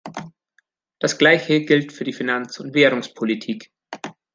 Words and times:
Das 0.97 1.19
Gleiche 1.19 1.63
gilt 1.63 1.91
für 1.93 2.03
die 2.05 2.11
Finanz- 2.11 2.59
und 2.59 2.73
Währungspolitik. 2.73 3.71